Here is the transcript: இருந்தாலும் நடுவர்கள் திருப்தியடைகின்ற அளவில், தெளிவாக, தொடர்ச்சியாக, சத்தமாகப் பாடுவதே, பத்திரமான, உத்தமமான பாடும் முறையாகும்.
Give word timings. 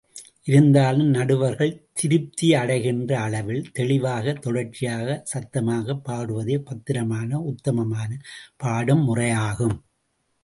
இருந்தாலும் 0.43 1.07
நடுவர்கள் 1.07 1.89
திருப்தியடைகின்ற 2.01 3.11
அளவில், 3.13 3.71
தெளிவாக, 3.71 4.33
தொடர்ச்சியாக, 4.33 5.23
சத்தமாகப் 5.23 6.03
பாடுவதே, 6.03 6.57
பத்திரமான, 6.57 7.39
உத்தமமான 7.39 8.17
பாடும் 8.57 9.15
முறையாகும். 9.15 9.77